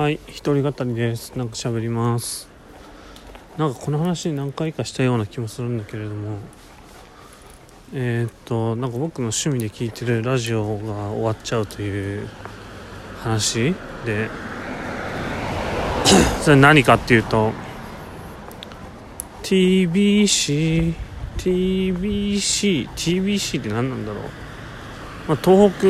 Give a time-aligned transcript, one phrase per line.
[0.00, 1.36] はい一人語りです。
[1.36, 2.48] なんか喋ります。
[3.58, 6.38] なんかこの話何回かしたような気もするんだけれども。
[7.92, 12.26] えー、っとなんか僕の趣味で聞いてるラジオが終わっちゃうという
[13.18, 13.74] 話
[14.06, 14.30] で。
[16.40, 17.52] それ何かっていうと
[19.42, 20.94] TBC
[21.36, 24.22] TBC TBC って何なんだろう。
[25.28, 25.82] まあ、東北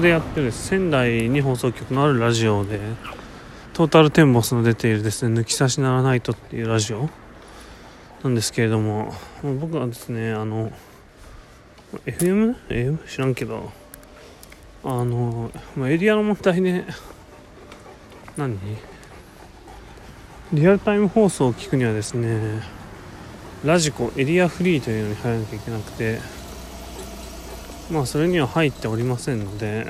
[0.00, 2.80] でやってる仙台に放送局のあるラジオで。
[3.74, 7.08] トータルテンボスの出ているですね抜き差しならないとっていうラジオ
[8.22, 10.70] なんですけれども僕はですねあの
[12.04, 12.54] FM?
[12.68, 12.98] AM?
[13.08, 13.72] 知らんけど
[14.84, 16.84] あの、まあ、エリアの問題で
[18.36, 18.58] 何？
[20.52, 22.60] リアルタイム放送を聞くにはですね
[23.64, 26.18] ラジコエリアフリーというのに入らなきゃいけなくて
[27.90, 29.86] まあそれには入っておりませんので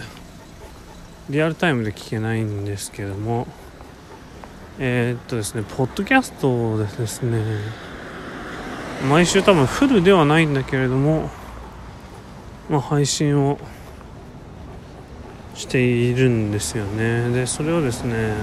[1.28, 3.48] リアルタイムで聞けないんですけども
[4.79, 7.42] えー、っとですねポッドキャストでですね。
[9.09, 11.29] 毎週多分フルではないんだけれども
[12.70, 13.59] まあ配信を
[15.55, 17.31] しているんですよね。
[17.31, 18.34] でそれをですね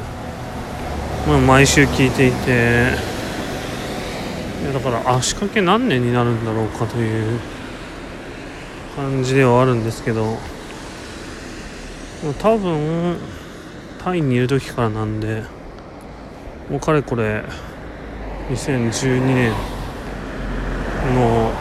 [1.28, 2.94] まあ毎週聞いていて
[4.62, 7.40] いやだから足掛け何年になるんだろうかという
[8.96, 10.38] 感じではあるんですけど
[12.40, 13.18] 多分
[14.04, 15.44] タイにいる時からなんで
[16.70, 17.44] もうかれこれ
[18.50, 19.52] 2012年
[21.16, 21.52] の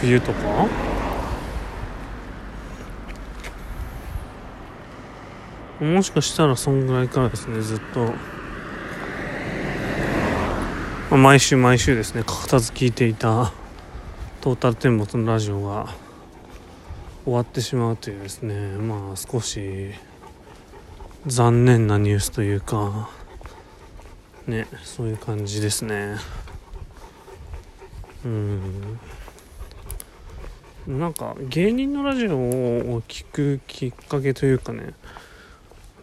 [0.00, 0.68] 冬とか？
[5.80, 8.12] もしかしたらそんぐらいからですねずっと、ま
[11.10, 13.52] あ、毎週毎週ですね欠かさず聞いていた
[14.40, 15.88] トータルテンボスのラジオが
[17.24, 19.90] 終わってしまうというですねまあ少し
[21.26, 23.10] 残念なニュースというか。
[24.46, 26.16] ねそういう感じですね。
[28.24, 28.98] うん。
[30.86, 34.94] なんか芸人のラジオを聴くきっかけというかね。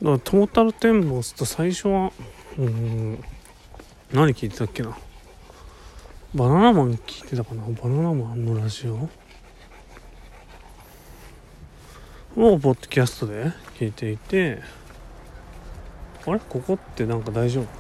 [0.02, 2.12] だかトータルテンボスと最初は
[2.58, 3.24] うん。
[4.12, 4.98] 何聞いてたっけな？
[6.34, 7.64] バナナマン聞いてたかな？
[7.64, 9.10] バナナマンのラジオ？
[12.36, 14.60] をポッドキャストで聞いていて。
[16.26, 16.40] あれ？
[16.40, 17.72] ここってなんか大丈夫か？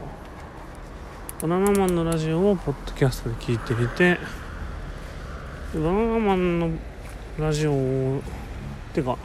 [1.42, 4.20] バナナマンのラジオをポッドキャストで聞いていて
[5.74, 6.70] バナナマンの
[7.40, 8.22] ラジオを
[8.94, 9.18] てか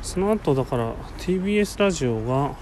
[0.00, 2.56] その後だから TBS ラジオが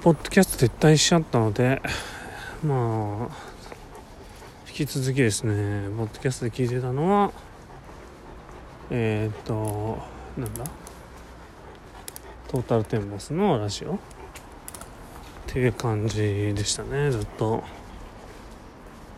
[0.00, 1.82] ポッドキャスト撤退しちゃったので
[2.64, 3.36] まあ
[4.66, 7.30] 引き続きですねポッドキャストで聞いてたのは
[8.88, 9.98] えっ、と
[10.38, 10.64] なんだ？
[12.48, 13.98] トータルテンボスのラジオ。
[15.54, 17.62] っていう感じでしたねずっと。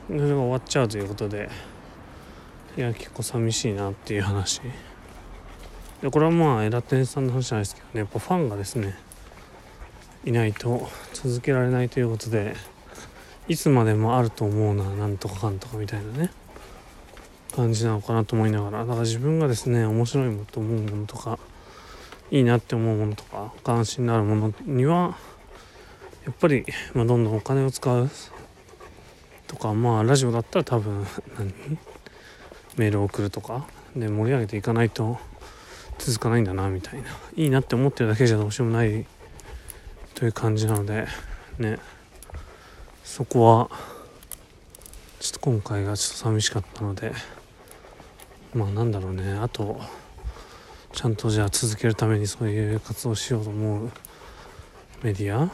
[0.07, 1.49] それが終わっちゃうということで
[2.77, 4.61] いや結構寂しいなっていう話。
[6.03, 8.99] でこれはまあエラテンさんの話じゃないですけどねやっぱファンがですね
[10.27, 12.55] いないと続けられないということで
[13.49, 16.31] いつまでもあると思うななんとかかんとかみたいなね
[17.55, 21.39] 感じなのかなと思いながらだから自分がですね面白いものと思うものとか
[22.31, 25.17] いいなって思うものとか関心のあるものには
[26.27, 28.11] やっぱり、まあ、どんどんお金を使う
[29.47, 31.07] とかまあラジオだったら多分
[31.39, 31.55] 何？
[32.77, 35.19] メールを送るとかで盛り上げていかないと
[35.99, 37.09] 続かないんだなみたいな。
[37.37, 39.07] いいなって思ってるだけじゃどうしようもない
[40.15, 41.07] という感じなので
[41.59, 41.79] ね。
[43.05, 43.71] そこは
[45.21, 47.13] ちょっと今回がちょっと寂しかったので
[48.53, 49.33] まあなんだろうね。
[49.35, 49.81] あと
[50.93, 53.91] ちゃんとじゃあ続けるためにそういう活動しようと思う
[55.03, 55.51] メディア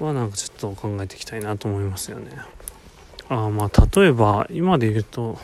[0.00, 2.30] はなんかちょっと考えていきたいなと思いますよね。
[3.28, 5.38] あまあ例えば今で言うと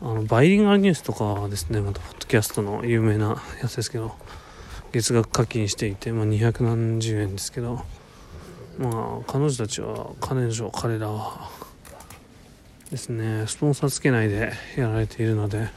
[0.00, 4.14] あのバイリンガルニュースとかですねまたポッドキャストの有名なやつですけど
[4.92, 7.80] 月額課金していて、まあ、200何十円ですけど
[8.78, 11.50] まあ彼女たちは彼女彼らは
[12.90, 15.68] ですねスポンサーつけないでやられているので、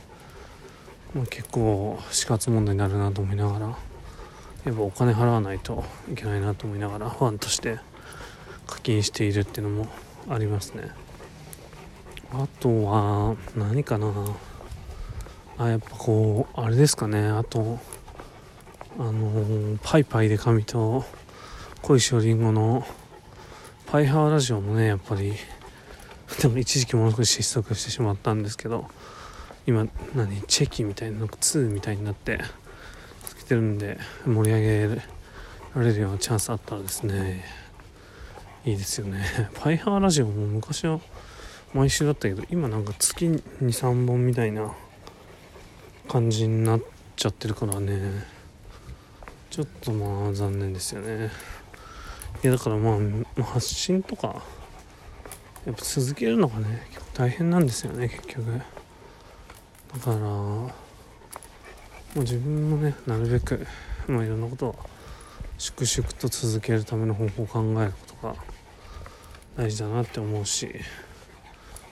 [1.15, 3.77] まあ、結構死活問題になるなと思いながら
[4.67, 7.79] やっぱお金払わないといけないなと思いながらファンとして
[8.65, 9.89] 課金しているっていうのも
[10.29, 10.89] ありますね。
[12.33, 14.13] あとは何かな。
[15.57, 17.29] あやっぱこうあれですかね。
[17.29, 17.79] あと
[18.99, 21.05] あの、パイパイで紙と
[21.81, 22.85] 小石りんごの
[23.85, 25.33] パイハワラジオもねやっぱり
[26.41, 28.89] でも一時期ものすごい失速してしまったんですけど
[29.65, 32.41] 今何チェキみたいな2みたいになって
[33.47, 35.01] てるんで盛り上げ
[35.75, 37.45] られるようなチャンスあったらですね
[38.65, 39.25] いいですよね。
[39.55, 40.99] パイハーラジオも昔は
[41.73, 43.25] 毎週だったけど今なんか月
[43.61, 44.73] 23本みたいな
[46.09, 46.81] 感じになっ
[47.15, 48.25] ちゃってるからね。
[49.49, 51.31] ちょっとまあ残念ですよね。
[52.43, 52.99] いやだからま
[53.39, 54.43] あ発信とか
[55.65, 58.61] やっぱ続けるのがね結構大変なんですよね結局。
[59.93, 60.86] だから
[62.21, 63.65] う自分もねなるべく
[64.07, 64.75] まあいろんなことを
[65.57, 68.35] 粛々と続けるための方法を考えることが
[69.55, 70.69] 大事だなって思うし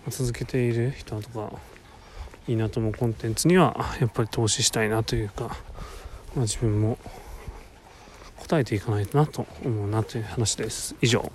[0.09, 1.51] 続けている人とか
[2.47, 5.57] いいなと思うコンテンツにはやっぱり投資したいなというか、
[6.35, 6.99] まあ、自分も
[8.37, 10.95] 答えていかないとなと思うなという話です。
[11.01, 11.31] 以上。